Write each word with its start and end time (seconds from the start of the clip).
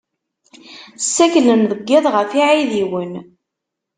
Ssaklen 1.03 1.61
deg 1.71 1.87
iḍ 1.97 2.05
ɣef 2.15 2.31
yiɛidiwen. 2.37 3.13